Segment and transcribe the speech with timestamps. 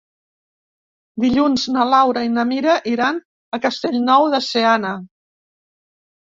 [1.25, 3.21] Dilluns na Laura i na Mira iran
[3.59, 4.97] a Castellnou de Seana.